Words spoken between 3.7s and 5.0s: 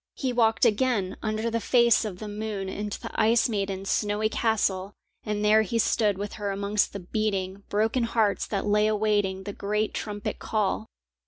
snowy castle,